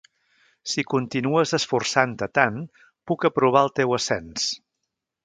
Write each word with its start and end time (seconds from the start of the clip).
Si 0.71 0.83
continues 0.93 1.53
esforçant-te 1.57 2.29
tant, 2.39 2.57
puc 3.13 3.29
aprovar 3.31 3.63
el 3.67 3.71
teu 3.81 3.95
ascens. 3.99 4.49